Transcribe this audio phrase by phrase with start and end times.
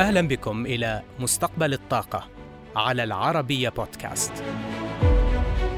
[0.00, 2.28] أهلا بكم إلى مستقبل الطاقة
[2.76, 4.32] على العربية بودكاست.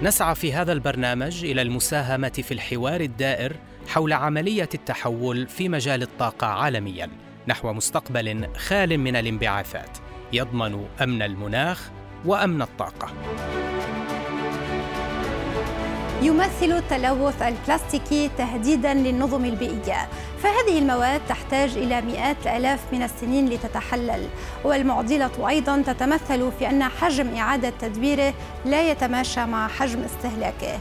[0.02, 3.56] نسعى في هذا البرنامج إلى المساهمة في الحوار الدائر
[3.88, 7.10] حول عملية التحول في مجال الطاقة عالميا
[7.48, 9.98] نحو مستقبل خال من الانبعاثات
[10.32, 11.90] يضمن أمن المناخ
[12.24, 13.12] وأمن الطاقة.
[16.22, 20.08] يمثل التلوث البلاستيكي تهديدا للنظم البيئية.
[20.42, 24.28] فهذه المواد تحتاج إلى مئات الآلاف من السنين لتتحلل.
[24.64, 30.78] والمعضلة أيضا تتمثل في أن حجم إعادة تدبيره لا يتماشى مع حجم استهلاكه.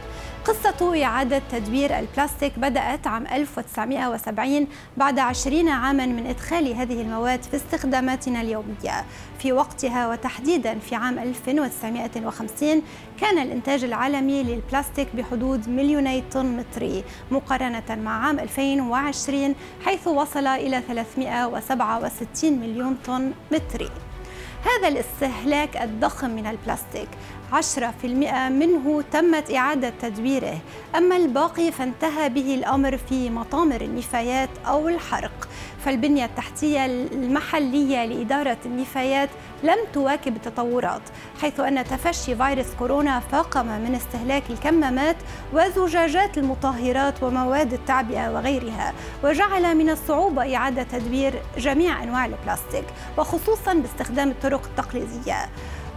[0.50, 4.68] قصة إعادة تدوير البلاستيك بدأت عام 1970
[4.98, 9.06] بعد 20 عاما من إدخال هذه المواد في استخداماتنا اليومية.
[9.40, 12.82] في وقتها وتحديدا في عام 1950
[13.22, 19.56] كان الإنتاج العالمي للبلاستيك بحدود مليوني طن متري مقارنة مع عام 2020
[19.86, 23.90] حيث وصل إلى 367 مليون طن متري.
[24.66, 27.10] هذا الاستهلاك الضخم من البلاستيك.
[27.52, 28.06] 10%
[28.50, 30.58] منه تمت إعادة تدويره
[30.96, 35.48] أما الباقي فانتهى به الأمر في مطامر النفايات أو الحرق.
[35.86, 39.30] فالبنية التحتية المحلية لإدارة النفايات
[39.64, 41.02] لم تواكب التطورات
[41.42, 45.16] حيث أن تفشي فيروس كورونا فاقم من استهلاك الكمامات
[45.54, 52.86] وزجاجات المطهرات ومواد التعبئة وغيرها وجعل من الصعوبة إعادة تدوير جميع أنواع البلاستيك
[53.18, 55.50] وخصوصا باستخدام الطرق التقليدية.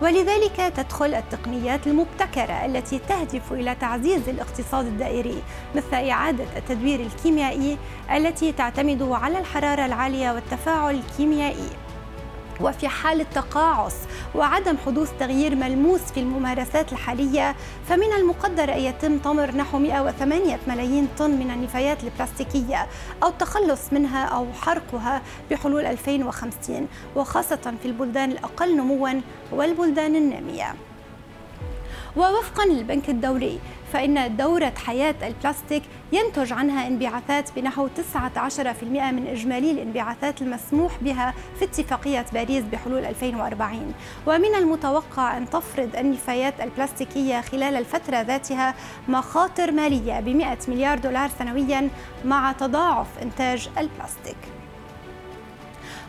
[0.02, 5.42] ولذلك تدخل التقنيات المبتكرة التي تهدف إلى تعزيز الاقتصاد الدائري
[5.74, 7.78] مثل إعادة التدوير الكيميائي
[8.14, 11.68] التي تعتمد على الحرارة العالية والتفاعل الكيميائي.
[12.62, 13.96] وفي حال تقاعس
[14.34, 17.54] وعدم حدوث تغيير ملموس في الممارسات الحالية
[17.88, 22.86] فمن المقدر أن يتم طمر نحو 108 ملايين طن من النفايات البلاستيكية
[23.22, 29.20] أو التخلص منها أو حرقها بحلول 2050 وخاصة في البلدان الأقل نموا
[29.52, 30.74] والبلدان النامية.
[32.16, 33.58] ووفقا للبنك الدولي
[33.92, 41.64] فإن دورة حياة البلاستيك ينتج عنها انبعاثات بنحو 19% من إجمالي الانبعاثات المسموح بها في
[41.64, 43.94] اتفاقية باريس بحلول 2040
[44.26, 48.74] ومن المتوقع أن تفرض النفايات البلاستيكية خلال الفترة ذاتها
[49.08, 51.88] مخاطر مالية ب 100 مليار دولار سنويا
[52.24, 54.61] مع تضاعف إنتاج البلاستيك.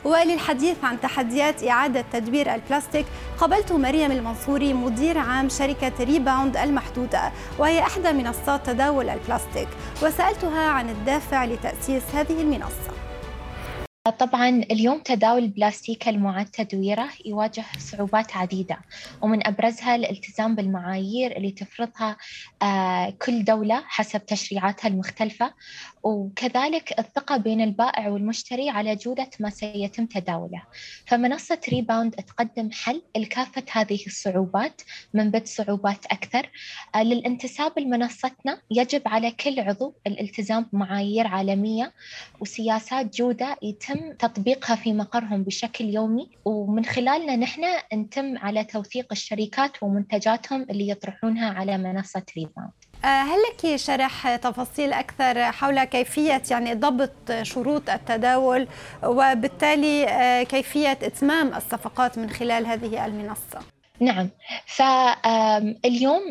[0.06, 3.06] وللحديث عن تحديات إعادة تدوير البلاستيك
[3.38, 9.68] قابلت مريم المنصوري مدير عام شركة Rebound المحدودة وهي إحدى منصات تداول البلاستيك.
[10.04, 12.94] وسألتها عن الدافع لتأسيس هذه المنصة.
[14.20, 18.78] طبعا اليوم تداول البلاستيك المعاد تدويره يواجه صعوبات عديدة
[19.22, 22.18] ومن أبرزها الالتزام بالمعايير اللي تفرضها
[22.62, 25.54] آه، كل دولة حسب تشريعاتها المختلفة.
[26.04, 30.64] وكذلك الثقة بين البائع والمشتري على جودة ما سيتم تداوله.
[31.06, 34.82] فمنصة ريباوند تقدم حل لكافة هذه الصعوبات
[35.14, 36.50] من بد صعوبات أكثر.
[36.96, 41.94] آه، للانتساب لمنصتنا يجب على كل عضو الالتزام بمعايير عالمية
[42.40, 46.30] وسياسات جودة يتم تطبيقها في مقرهم بشكل يومي.
[46.46, 47.62] ومن خلالنا نحن
[47.94, 55.52] نتم على توثيق الشركات ومنتجاتهم اللي يطرحونها على منصة ريباوند هل لك شرح تفاصيل أكثر
[55.52, 58.68] حول كيفية يعني ضبط شروط التداول
[59.04, 63.73] وبالتالي آه، كيفية إتمام الصفقات من خلال هذه المنصة؟
[64.04, 64.30] نعم.
[64.66, 66.22] فاليوم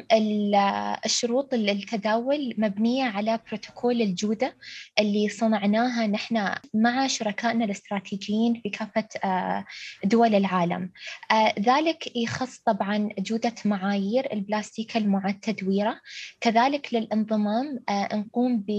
[1.04, 4.56] الشروط التداول مبنية على بروتوكول الجودة
[4.98, 9.64] اللي صنعناها نحن مع شركائنا الاستراتيجيين في كافة آه،
[10.04, 10.90] دول العالم.
[11.30, 16.00] آه، ذلك يخص طبعا جودة معايير البلاستيك المعد تدويره
[16.40, 18.72] كذلك للانضمام آه، نقوم ب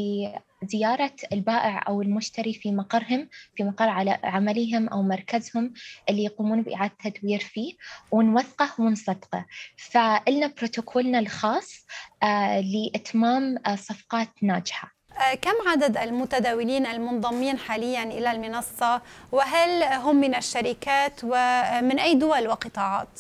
[0.68, 5.74] زيارة البائع أو المشتري في مقرهم في مقر على عملهم أو مركزهم
[6.10, 7.74] اللي يقومون بإعادة تدوير فيه
[8.12, 9.46] ونوثقه ونصدقه.
[9.78, 11.86] فإلنا بروتوكولنا الخاص
[12.24, 14.94] آه، لإتمام آه، صفقات ناجحة.
[15.18, 19.02] آه، كم عدد المتداولين المنضمين حاليا إلى المنصة؟
[19.32, 23.20] وهل هم من الشركات؟ ومن أي دول وقطاعات؟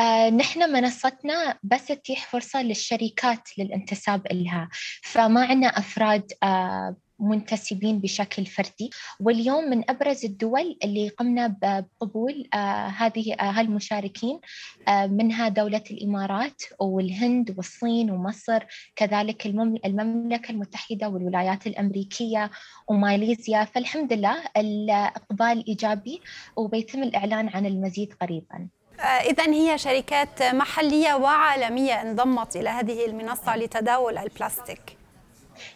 [0.00, 4.68] آه نحن منصتنا بس تتيح فرصة للشركات للانتساب إلها.
[5.02, 8.90] فما عندنا أفراد آه منتسبين بشكل فردي.
[9.20, 14.40] واليوم من أبرز الدول اللي قمنا بقبول آه هذه آه هالمشاركين
[14.88, 18.64] آه منها دولة الإمارات والهند والصين ومصر
[18.96, 19.46] كذلك
[19.86, 22.50] المملكة المتحدة والولايات الأمريكية
[22.88, 23.64] وماليزيا.
[23.64, 26.20] فالحمد لله الإقبال إيجابي
[26.56, 28.68] وبيتم الإعلان عن المزيد قريبا.
[29.00, 34.99] آه، إذا هي شركات محلية وعالمية انضمت إلى هذه المنصة لتداول البلاستيك.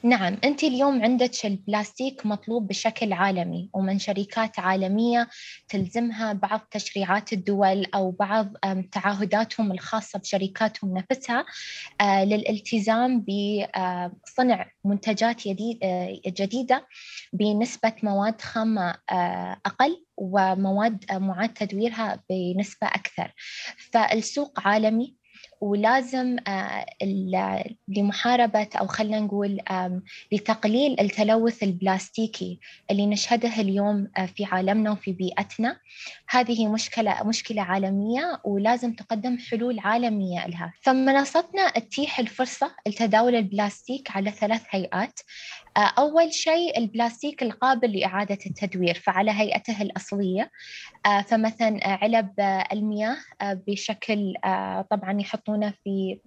[0.02, 5.28] نعم أنت اليوم عندك البلاستيك مطلوب بشكل عالمي ومن شركات عالمية
[5.68, 8.56] تلزمها بعض تشريعات الدول أو بعض
[8.92, 11.44] تعهداتهم الخاصة بشركاتهم نفسها
[12.00, 13.24] آه، للالتزام
[14.24, 16.86] بصنع منتجات آه، جديدة
[17.32, 23.32] بنسبة مواد خامة آه، أقل ومواد معاد تدويرها بنسبة أكثر.
[23.92, 25.23] فالسوق عالمي
[25.64, 26.86] ولازم آه،
[27.88, 29.60] لمحاربة أو خلينا نقول
[30.32, 35.76] لتقليل التلوث البلاستيكي اللي نشهده اليوم آه، في عالمنا وفي بيئتنا.
[36.28, 40.72] هذه مشكلة مشكلة عالمية ولازم تقدم حلول عالمية لها.
[40.82, 45.20] فمنصتنا تتيح الفرصة لتداول البلاستيك على ثلاث هيئات.
[45.76, 50.50] أول شيء البلاستيك القابل لإعادة التدوير فعلى هيئته الأصلية.
[51.06, 52.40] آه، فمثلا علب
[52.72, 54.34] المياه آه، بشكل
[54.90, 56.18] طبعا يحطونه في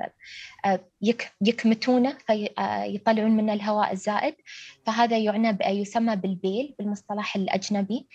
[1.42, 4.36] يكمتونه فيطلعون منه الهواء الزائد.
[4.88, 8.08] فهذا يعنى يسمى بالبيل بالمصطلح الأجنبي.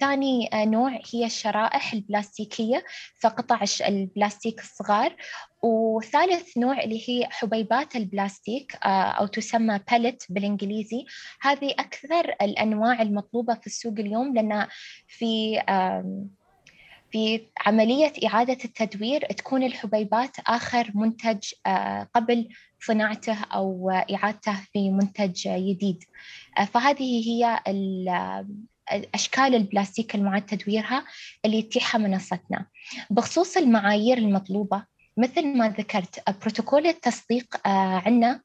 [0.00, 2.84] ثاني نوع هي الشرائح البلاستيكية
[3.20, 5.16] فقطع البلاستيك الصغار.
[5.62, 11.06] وثالث نوع اللي هي حبيبات البلاستيك أو تسمى باليت بالإنجليزي.
[11.40, 14.66] هذه أكثر الأنواع المطلوبة في السوق اليوم لأن
[15.06, 15.60] في
[17.12, 21.38] في عملية إعادة التدوير تكون الحبيبات آخر منتج
[22.14, 22.48] قبل
[22.86, 26.04] صناعته أو إعادته في منتج جديد.
[26.72, 27.60] فهذه هي
[29.14, 31.04] أشكال البلاستيك المعاد تدويرها
[31.44, 32.66] اللي يتيحها منصتنا.
[33.10, 34.84] بخصوص المعايير المطلوبة
[35.16, 38.40] مثل ما ذكرت بروتوكول التصديق عندنا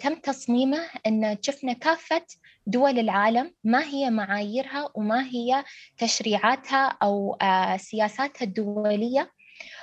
[0.00, 2.24] تم تصميمه أن شفنا كافة
[2.66, 5.64] دول العالم ما هي معاييرها وما هي
[5.98, 7.36] تشريعاتها أو
[7.76, 9.32] سياساتها الدولية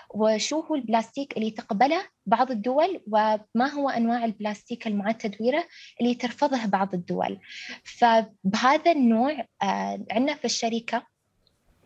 [0.09, 5.65] وشو هو البلاستيك اللي تقبله بعض الدول وما هو أنواع البلاستيك المعاد تدويره
[6.01, 7.39] اللي ترفضه بعض الدول.
[7.83, 9.45] فبهذا النوع
[10.11, 11.07] عندنا في الشركة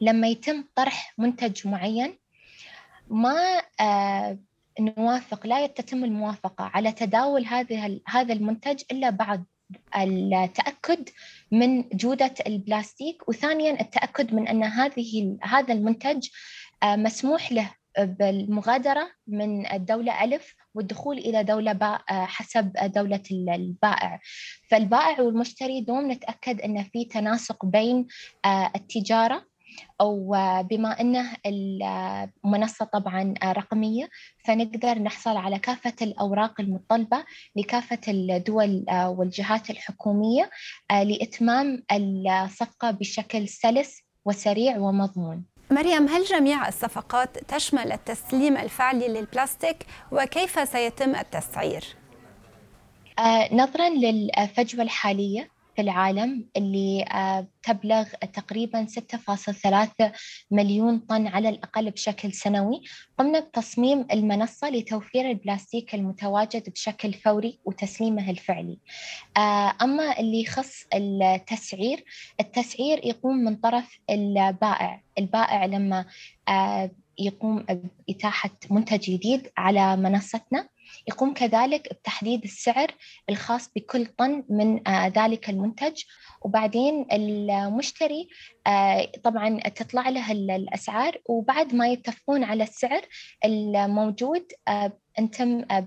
[0.01, 2.17] لما يتم طرح منتج معين
[3.09, 3.61] ما
[4.79, 9.45] نوافق لا تتم الموافقة على تداول هذه هذا المنتج إلا بعد
[9.97, 11.09] التأكد
[11.51, 16.27] من جودة البلاستيك وثانيا التأكد من أن هذه هذا المنتج
[16.83, 24.19] مسموح له بالمغادرة من الدولة ألف والدخول إلى دولة باء حسب دولة البائع.
[24.69, 28.07] فالبائع والمشتري دوم نتأكد أن في تناسق بين
[28.75, 29.45] التجارة
[30.01, 34.09] أو بما أنه المنصة طبعا رقمية
[34.45, 37.23] فنقدر نحصل على كافة الأوراق المطلبة
[37.55, 40.49] لكافة الدول والجهات الحكومية
[40.91, 50.69] لإتمام الصفقة بشكل سلس وسريع ومضمون مريم هل جميع الصفقات تشمل التسليم الفعلي للبلاستيك وكيف
[50.69, 51.83] سيتم التسعير؟
[53.51, 60.11] نظرا للفجوة الحالية في العالم اللي آه، تبلغ تقريبا 6.3
[60.51, 62.81] مليون طن على الأقل بشكل سنوي
[63.17, 68.77] قمنا بتصميم المنصة لتوفير البلاستيك المتواجد بشكل فوري وتسليمه الفعلي.
[69.37, 72.03] آه، أما اللي يخص التسعير
[72.39, 75.01] التسعير يقوم من طرف البائع.
[75.19, 76.05] البائع لما
[76.49, 77.65] آه، يقوم
[78.07, 80.67] بإتاحة منتج جديد على منصتنا
[81.07, 82.91] يقوم كذلك بتحديد السعر
[83.29, 86.03] الخاص بكل طن من آه، ذلك المنتج.
[86.41, 88.29] وبعدين المشتري
[88.67, 91.17] آه، طبعا تطلع له الأسعار.
[91.25, 93.01] وبعد ما يتفقون على السعر
[93.45, 94.97] الموجود آه،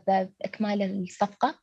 [0.07, 1.55] بإكمال الصفقة.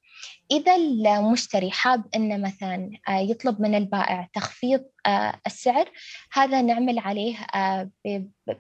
[0.52, 4.84] إذا المشتري حاب أنه مثلا يطلب من البائع تخفيض
[5.48, 5.90] السعر
[6.34, 7.38] هذا نعمل عليه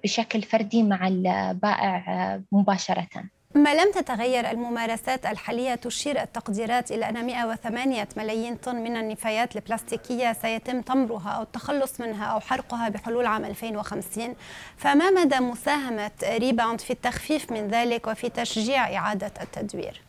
[0.03, 3.29] بشكل فردي مع البائع مباشرة.
[3.55, 10.33] ما لم تتغير الممارسات الحالية تشير التقديرات إلى أن 108 ملايين طن من النفايات البلاستيكية
[10.33, 14.35] سيتم تمرها أو التخلص منها أو حرقها بحلول عام 2050
[14.77, 20.01] فما مدى مساهمة ريباوند في التخفيف من ذلك وفي تشجيع إعادة التدوير؟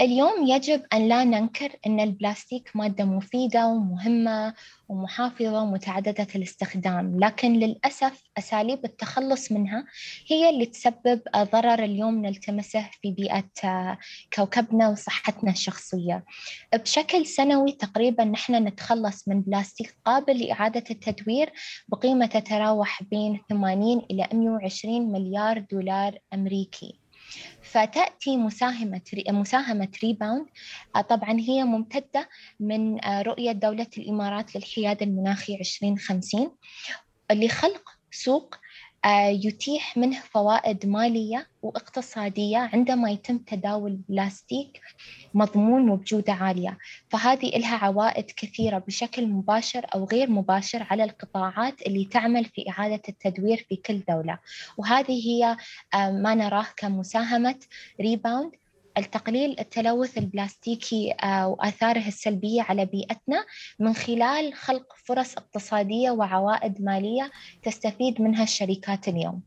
[0.00, 4.54] اليوم يجب أن لا ننكر أن البلاستيك مادة مفيدة ومهمة
[4.88, 9.86] ومحافظة ومتعددة الاستخدام لكن للأسف أساليب التخلص منها
[10.26, 13.98] هي اللي تسبب ضرر اليوم نلتمسه في بيئة آه،
[14.34, 16.24] كوكبنا وصحتنا الشخصية.
[16.74, 21.52] بشكل سنوي تقريبا نحن نتخلص من بلاستيك قابل لإعادة التدوير
[21.88, 26.99] بقيمة تتراوح بين 80 إلى 120 مليار دولار أمريكي.
[27.70, 30.46] فتأتي مساهمة مساهمة ريباوند
[30.96, 32.28] آه، طبعا هي ممتدة
[32.60, 36.50] من آه، رؤية دولة الإمارات للحياد المناخي 2050
[37.32, 38.54] لخلق سوق
[39.28, 44.80] يتيح منه فوائد مالية واقتصادية عندما يتم تداول البلاستيك
[45.34, 46.78] مضمون وبجودة عالية.
[47.08, 53.02] فهذه لها عوائد كثيرة بشكل مباشر أو غير مباشر على القطاعات اللي تعمل في إعادة
[53.08, 54.38] التدوير في كل دولة.
[54.76, 55.56] وهذه هي
[55.94, 57.58] آه، ما نراه كمساهمة
[58.00, 58.59] Rebound
[58.98, 63.44] لتقليل التلوث البلاستيكي آه، وآثاره السلبية على بيئتنا
[63.78, 67.30] من خلال خلق فرص اقتصادية وعوائد مالية
[67.62, 69.42] تستفيد منها الشركات اليوم.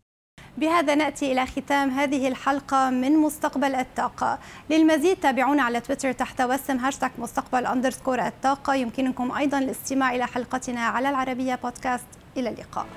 [0.58, 4.40] بهذا نأتي إلى ختام هذه الحلقة من مستقبل الطاقة.
[4.70, 8.76] للمزيد تابعونا على تويتر تحت وسم هاشتاغ مستقبل underscore الطاقة.
[8.76, 12.08] يمكنكم أيضا الاستماع إلى حلقتنا على العربية بودكاست.
[12.38, 12.88] إلى اللقاء.